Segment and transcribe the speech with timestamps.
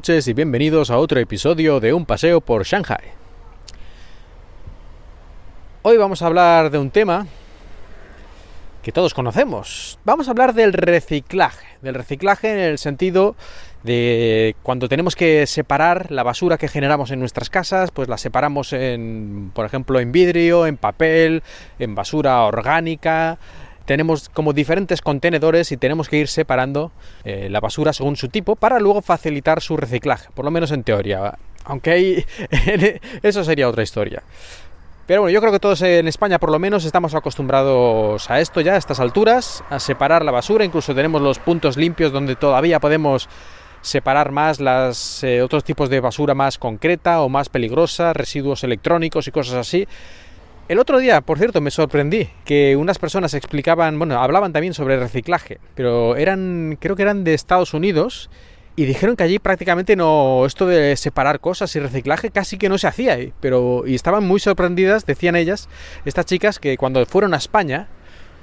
[0.00, 3.04] Noches y bienvenidos a otro episodio de Un paseo por Shanghai.
[5.82, 7.26] Hoy vamos a hablar de un tema
[8.82, 9.98] que todos conocemos.
[10.06, 13.36] Vamos a hablar del reciclaje, del reciclaje en el sentido
[13.82, 18.72] de cuando tenemos que separar la basura que generamos en nuestras casas, pues la separamos
[18.72, 21.42] en, por ejemplo, en vidrio, en papel,
[21.78, 23.38] en basura orgánica,
[23.90, 26.92] tenemos como diferentes contenedores y tenemos que ir separando
[27.24, 30.84] eh, la basura según su tipo para luego facilitar su reciclaje, por lo menos en
[30.84, 31.34] teoría.
[31.64, 32.24] Aunque ahí
[33.24, 34.22] eso sería otra historia.
[35.08, 38.60] Pero bueno, yo creo que todos en España por lo menos estamos acostumbrados a esto
[38.60, 42.78] ya, a estas alturas, a separar la basura, incluso tenemos los puntos limpios donde todavía
[42.78, 43.28] podemos
[43.82, 49.26] separar más las eh, otros tipos de basura más concreta o más peligrosa, residuos electrónicos
[49.26, 49.88] y cosas así.
[50.70, 55.00] El otro día, por cierto, me sorprendí que unas personas explicaban, bueno, hablaban también sobre
[55.00, 58.30] reciclaje, pero eran, creo que eran de Estados Unidos
[58.76, 62.78] y dijeron que allí prácticamente no, esto de separar cosas y reciclaje casi que no
[62.78, 65.68] se hacía, pero y estaban muy sorprendidas, decían ellas,
[66.04, 67.88] estas chicas que cuando fueron a España,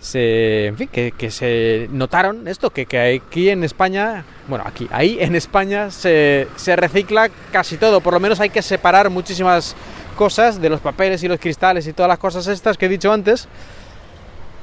[0.00, 5.18] se, en fin, que, se notaron esto, que, que, aquí en España, bueno, aquí, ahí
[5.20, 9.76] en España se, se recicla casi todo, por lo menos hay que separar muchísimas
[10.18, 13.12] cosas de los papeles y los cristales y todas las cosas estas que he dicho
[13.12, 13.46] antes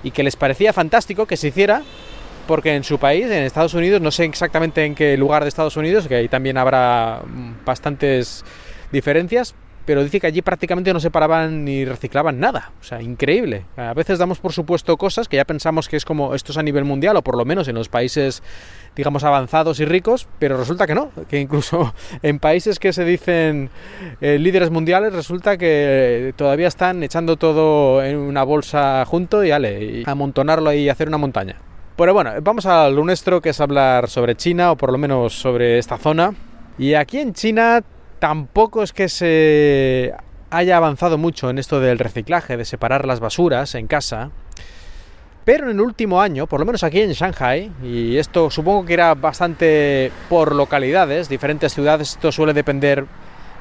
[0.03, 1.81] y que les parecía fantástico que se hiciera
[2.45, 5.77] porque en su país, en Estados Unidos, no sé exactamente en qué lugar de Estados
[5.77, 7.21] Unidos, que ahí también habrá
[7.65, 8.43] bastantes
[8.91, 12.71] diferencias, pero dice que allí prácticamente no separaban ni reciclaban nada.
[12.81, 13.65] O sea, increíble.
[13.77, 16.63] A veces damos por supuesto cosas que ya pensamos que es como esto es a
[16.63, 18.41] nivel mundial, o por lo menos en los países,
[18.95, 23.69] digamos, avanzados y ricos, pero resulta que no, que incluso en países que se dicen
[24.21, 29.83] eh, líderes mundiales, resulta que todavía están echando todo en una bolsa junto y, ale,
[29.83, 31.57] y amontonarlo y hacer una montaña.
[31.95, 35.33] Pero bueno, vamos a lo nuestro, que es hablar sobre China, o por lo menos
[35.33, 36.33] sobre esta zona.
[36.77, 37.83] Y aquí en China
[38.25, 40.11] tampoco es que se
[40.49, 44.31] haya avanzado mucho en esto del reciclaje, de separar las basuras en casa.
[45.43, 48.95] Pero en el último año, por lo menos aquí en Shanghai, y esto supongo que
[48.95, 53.05] era bastante por localidades, diferentes ciudades, esto suele depender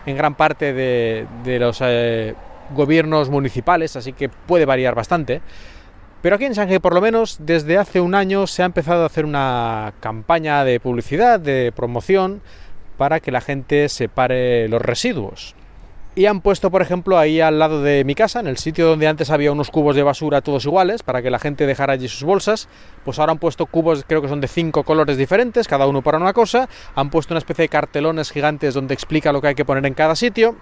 [0.06, 2.34] en gran parte de, los eh,
[2.75, 5.42] gobiernos municipales, así que puede variar bastante.
[6.22, 9.06] Pero aquí en Shanghai, por lo menos, desde hace un año se ha empezado a
[9.06, 12.41] hacer una campaña de publicidad, de promoción,
[12.97, 15.55] para que la gente separe los residuos.
[16.16, 19.09] Y han puesto, por ejemplo, ahí al lado de mi casa, en el sitio donde
[19.09, 22.22] antes había unos cubos de basura todos iguales, para que la gente dejara allí sus
[22.22, 22.69] bolsas,
[23.05, 26.19] pues ahora han puesto cubos, creo que son de cinco colores diferentes, cada uno para
[26.19, 29.65] una cosa, han puesto una especie de cartelones gigantes donde explica lo que hay que
[29.65, 30.55] poner en cada sitio,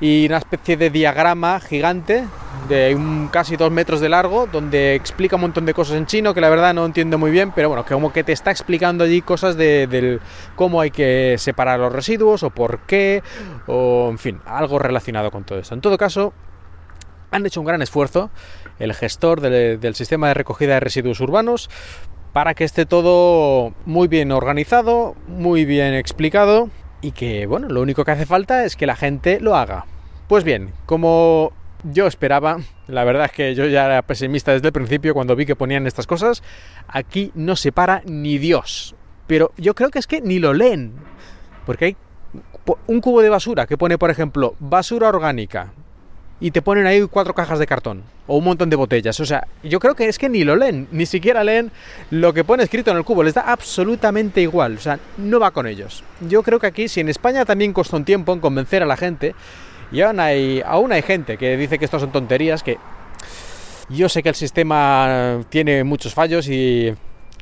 [0.00, 2.24] y una especie de diagrama gigante
[2.68, 6.34] de un casi dos metros de largo donde explica un montón de cosas en chino
[6.34, 9.04] que la verdad no entiendo muy bien pero bueno que como que te está explicando
[9.04, 10.20] allí cosas de,
[10.56, 13.22] cómo hay que separar los residuos o por qué
[13.66, 16.32] o en fin algo relacionado con todo esto en todo caso
[17.30, 18.30] han hecho un gran esfuerzo
[18.78, 21.70] el gestor del sistema de recogida de residuos urbanos
[22.32, 26.70] para que esté todo muy bien organizado muy bien explicado
[27.04, 29.84] y que, bueno, lo único que hace falta es que la gente lo haga.
[30.26, 31.52] Pues bien, como
[31.84, 32.58] yo esperaba,
[32.88, 35.86] la verdad es que yo ya era pesimista desde el principio cuando vi que ponían
[35.86, 36.42] estas cosas,
[36.88, 38.94] aquí no se para ni Dios.
[39.26, 40.92] Pero yo creo que es que ni lo leen,
[41.66, 41.96] porque hay
[42.86, 45.72] un cubo de basura que pone, por ejemplo, basura orgánica,
[46.40, 49.18] y te ponen ahí cuatro cajas de cartón o un montón de botellas.
[49.20, 51.70] O sea, yo creo que es que ni lo leen, ni siquiera leen
[52.10, 53.22] lo que pone escrito en el cubo.
[53.22, 54.76] Les da absolutamente igual.
[54.76, 56.02] O sea, no va con ellos.
[56.20, 58.96] Yo creo que aquí, si en España también costó un tiempo en convencer a la
[58.96, 59.34] gente,
[59.94, 62.76] y aún hay, aún hay gente que dice que esto son tonterías, que
[63.88, 66.94] yo sé que el sistema tiene muchos fallos y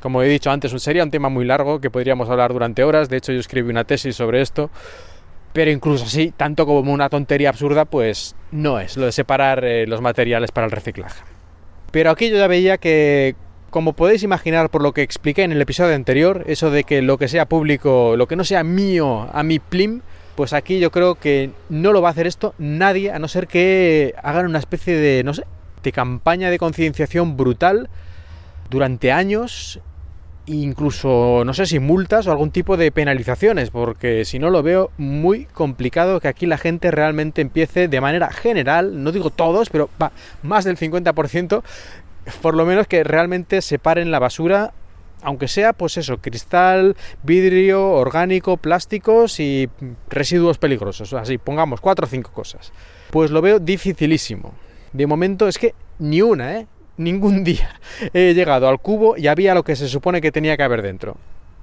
[0.03, 3.07] como he dicho antes, sería un tema muy largo que podríamos hablar durante horas.
[3.07, 4.69] De hecho, yo escribí una tesis sobre esto.
[5.53, 9.87] Pero incluso así, tanto como una tontería absurda, pues no es lo de separar eh,
[9.87, 11.23] los materiales para el reciclaje.
[11.91, 13.35] Pero aquí yo ya veía que,
[13.69, 17.17] como podéis imaginar por lo que expliqué en el episodio anterior, eso de que lo
[17.17, 20.01] que sea público, lo que no sea mío a mi plim,
[20.35, 23.47] pues aquí yo creo que no lo va a hacer esto nadie, a no ser
[23.47, 25.43] que hagan una especie de, no sé,
[25.83, 27.89] de campaña de concienciación brutal
[28.69, 29.79] durante años
[30.45, 34.91] incluso no sé si multas o algún tipo de penalizaciones, porque si no lo veo
[34.97, 39.89] muy complicado que aquí la gente realmente empiece de manera general, no digo todos, pero
[40.41, 41.63] más del 50%,
[42.41, 44.73] por lo menos que realmente separen la basura,
[45.23, 49.69] aunque sea pues eso, cristal, vidrio, orgánico, plásticos y
[50.09, 52.71] residuos peligrosos, así pongamos cuatro o cinco cosas.
[53.11, 54.53] Pues lo veo dificilísimo.
[54.91, 56.67] De momento es que ni una, ¿eh?
[56.97, 57.79] ningún día
[58.13, 61.17] he llegado al cubo y había lo que se supone que tenía que haber dentro.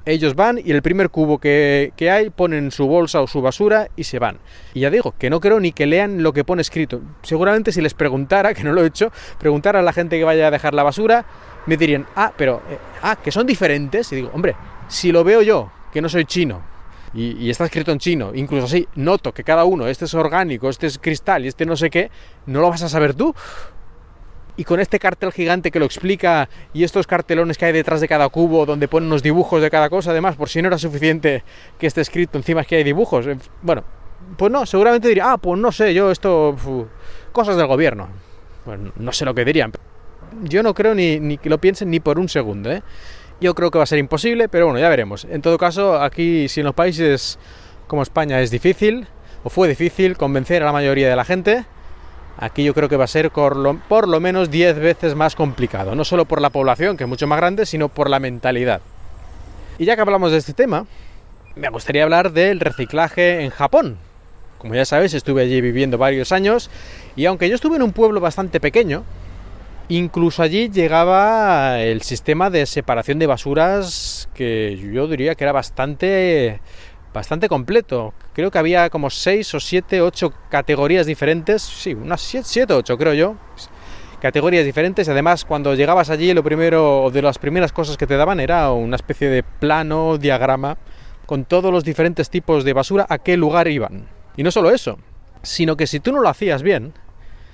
[0.06, 3.88] Ellos van y el primer cubo que, que, hay ponen su bolsa o su basura
[3.97, 4.38] y se van.
[4.73, 7.00] Y ya digo, que no creo ni que lean lo que pone escrito.
[7.23, 10.49] Seguramente si les preguntara, que no lo he hecho, preguntara a la gente que vaya
[10.49, 11.25] a dejar la basura,
[11.67, 14.11] me dirían, ah, pero, eh, ah, que son diferentes.
[14.12, 14.56] Y digo, hombre,
[14.88, 16.62] si lo veo yo, que no soy chino,
[17.12, 20.69] y, y, está escrito en chino, incluso así, noto que cada uno, este es orgánico,
[20.69, 22.08] este es cristal y este no sé qué,
[22.46, 23.35] ¿no lo vas a saber tú?
[24.60, 28.06] Y con este cartel gigante que lo explica y estos cartelones que hay detrás de
[28.06, 31.44] cada cubo donde ponen los dibujos de cada cosa, además, por si no era suficiente
[31.78, 33.24] que esté escrito, encima es que hay dibujos.
[33.62, 33.84] Bueno,
[34.36, 36.88] pues no, seguramente diría, ah, pues no sé, yo esto, uf,
[37.32, 38.08] cosas del gobierno.
[38.66, 39.72] Pues no sé lo que dirían.
[40.42, 42.82] Yo no creo ni, ni que lo piensen ni por un segundo, ¿eh?
[43.40, 45.24] Yo creo que va a ser imposible, pero bueno, ya veremos.
[45.24, 47.38] En todo caso, aquí, si en los países
[47.86, 49.06] como España es difícil,
[49.42, 51.64] o fue difícil convencer a la mayoría de la gente,
[52.40, 53.54] Aquí yo creo que va a ser por
[54.08, 57.38] lo, menos 10 veces más complicado, no solo por la población, que es mucho más
[57.38, 58.81] grande, sino por la mentalidad.
[59.78, 60.87] Y ya que hablamos de este tema,
[61.54, 63.98] me gustaría hablar del reciclaje en Japón.
[64.56, 66.70] Como ya sabes, estuve allí viviendo varios años
[67.14, 69.04] y aunque yo estuve en un pueblo bastante pequeño,
[69.90, 76.60] incluso allí llegaba el sistema de separación de basuras que yo diría que era bastante
[77.12, 78.14] bastante completo.
[78.32, 81.62] Creo que había como 6 o 7, 8 categorías diferentes.
[81.62, 83.36] Sí, unas 7 o 8 creo yo.
[84.20, 85.08] Categorías diferentes.
[85.08, 88.96] Además, cuando llegabas allí, lo primero, de las primeras cosas que te daban era una
[88.96, 90.76] especie de plano, diagrama,
[91.26, 94.08] con todos los diferentes tipos de basura a qué lugar iban.
[94.36, 94.98] Y no solo eso,
[95.42, 96.92] sino que si tú no lo hacías bien,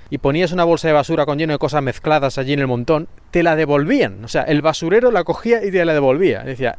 [0.09, 3.07] y ponías una bolsa de basura con lleno de cosas mezcladas allí en el montón,
[3.31, 4.23] te la devolvían.
[4.23, 6.43] O sea, el basurero la cogía y te la devolvía.
[6.43, 6.77] Decía,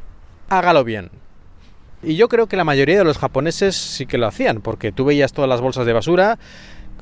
[0.49, 1.11] hágalo bien.
[2.03, 5.05] Y yo creo que la mayoría de los japoneses sí que lo hacían, porque tú
[5.05, 6.39] veías todas las bolsas de basura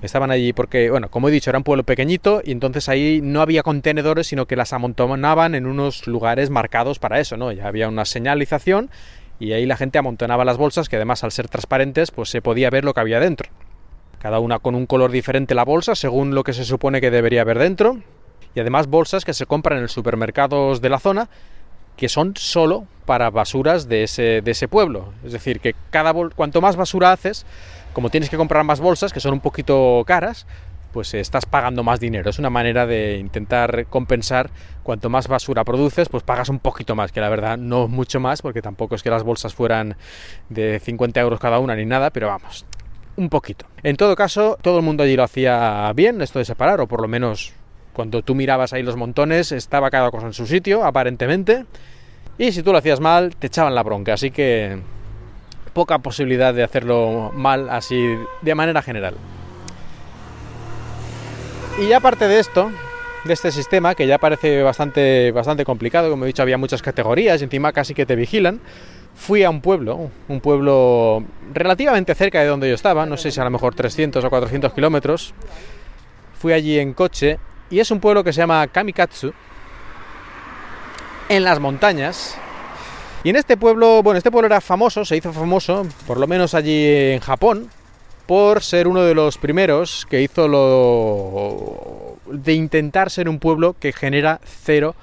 [0.02, 3.40] estaban allí, porque, bueno, como he dicho, era un pueblo pequeñito y entonces ahí no
[3.40, 7.52] había contenedores, sino que las amontonaban en unos lugares marcados para eso, ¿no?
[7.52, 8.90] Ya había una señalización
[9.38, 12.70] y ahí la gente amontonaba las bolsas, que además al ser transparentes, pues se podía
[12.70, 13.50] ver lo que había dentro.
[14.18, 17.42] Cada una con un color diferente la bolsa, según lo que se supone que debería
[17.42, 17.98] haber dentro.
[18.54, 21.28] Y además bolsas que se compran en los supermercados de la zona,
[21.96, 25.12] que son solo para basuras de ese, de ese pueblo.
[25.24, 27.46] Es decir, que cada cuanto más basura haces,
[27.92, 30.46] como tienes que comprar más bolsas, que son un poquito caras,
[30.92, 32.30] pues estás pagando más dinero.
[32.30, 34.50] Es una manera de intentar compensar
[34.82, 38.42] cuanto más basura produces, pues pagas un poquito más, que la verdad no mucho más,
[38.42, 39.96] porque tampoco es que las bolsas fueran
[40.48, 42.64] de 50 euros cada una ni nada, pero vamos,
[43.16, 43.66] un poquito.
[43.82, 47.02] En todo caso, todo el mundo allí lo hacía bien, esto de separar, o por
[47.02, 47.52] lo menos
[47.96, 51.64] cuando tú mirabas ahí los montones, estaba cada cosa en su sitio, aparentemente.
[52.36, 54.12] Y si tú lo hacías mal, te echaban la bronca.
[54.12, 54.78] Así que
[55.72, 57.96] poca posibilidad de hacerlo mal así
[58.42, 59.14] de manera general.
[61.80, 62.70] Y aparte de esto,
[63.24, 67.40] de este sistema, que ya parece bastante, bastante complicado, como he dicho, había muchas categorías,
[67.40, 68.60] encima casi que te vigilan,
[69.14, 73.40] fui a un pueblo, un pueblo relativamente cerca de donde yo estaba, no sé si
[73.40, 75.32] a lo mejor 300 o 400 kilómetros.
[76.38, 77.38] Fui allí en coche
[77.70, 79.32] y es un pueblo que se llama Kamikatsu,
[81.28, 82.36] en las montañas.
[83.24, 86.54] Y en este pueblo, bueno, este pueblo era famoso, se hizo famoso, por lo menos
[86.54, 87.68] allí en Japón,
[88.26, 93.92] por ser uno de los primeros que hizo lo de intentar ser un pueblo que
[93.92, 94.94] genera cero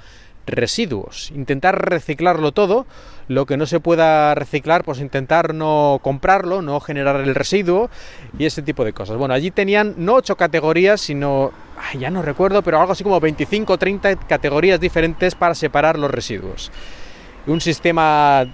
[0.45, 2.85] residuos, intentar reciclarlo todo,
[3.27, 7.89] lo que no se pueda reciclar, pues intentar no comprarlo, no generar el residuo
[8.37, 9.17] y ese tipo de cosas.
[9.17, 11.51] Bueno, allí tenían no ocho categorías, sino,
[11.97, 16.11] ya no recuerdo, pero algo así como 25 o 30 categorías diferentes para separar los
[16.11, 16.71] residuos.
[17.47, 18.45] Un sistema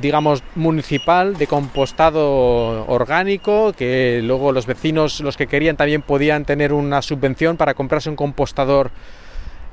[0.00, 6.72] digamos, municipal de compostado orgánico, que luego los vecinos, los que querían, también podían tener
[6.72, 8.90] una subvención para comprarse un compostador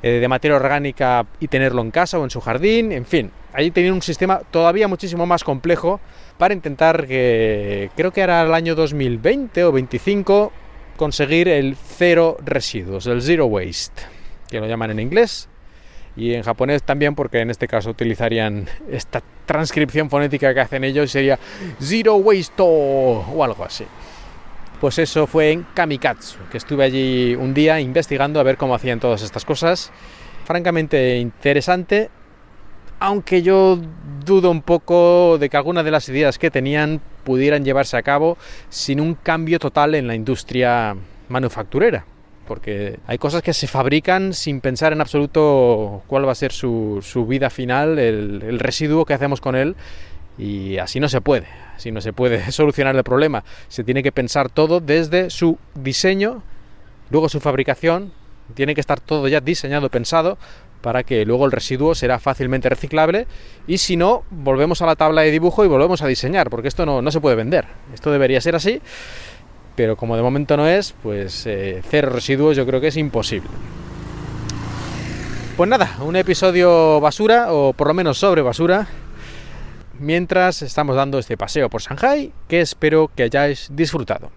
[0.05, 3.31] eh, de materia orgánica y tenerlo en casa o en su jardín, en fin.
[3.53, 6.01] Allí tenían un sistema todavía muchísimo más complejo
[6.38, 10.51] para intentar que, creo que era el año 2020 o 25,
[10.98, 14.01] conseguir el cero residuos, el zero waste,
[14.50, 15.48] que lo llaman en inglés,
[16.17, 21.12] y en japonés también porque en este caso utilizarían esta transcripción fonética que hacen ellos
[21.12, 21.39] sería
[21.79, 23.86] zero waste o algo así
[24.84, 29.00] pues eso fue en Kamikatsu, que estuve allí un día investigando a ver cómo hacían
[29.00, 29.94] todas estas cosas.
[30.44, 32.10] Francamente interesante,
[33.00, 33.80] aunque yo
[34.25, 38.38] dudo un poco de que algunas de las ideas que tenían pudieran llevarse a cabo
[38.68, 40.98] sin un cambio total en la industria
[41.30, 42.04] manufacturera.
[42.46, 47.25] Porque hay cosas que se fabrican sin pensar en absoluto cuál va a ser su,
[47.25, 49.78] vida final, el residuo que hacemos con él,
[50.38, 51.48] y así no se puede,
[51.84, 53.44] así no se puede solucionar el problema.
[53.68, 56.42] Se tiene que pensar todo desde su diseño,
[57.10, 58.13] luego su fabricación,
[58.54, 60.38] tiene que estar todo ya diseñado, pensado
[60.82, 63.25] para que luego el residuo será fácilmente reciclable
[63.68, 66.86] y si no, volvemos a la tabla de dibujo y volvemos a diseñar, porque esto
[66.86, 67.66] no, se puede vender.
[67.94, 68.82] Esto debería ser así,
[69.75, 73.50] pero como de momento no es, pues eh, cero residuos yo creo que es imposible.
[75.56, 78.88] Pues nada, un episodio basura, o por lo menos sobre basura,
[80.00, 84.31] mientras estamos dando este paseo por Shanghai, que espero que hayáis disfrutado.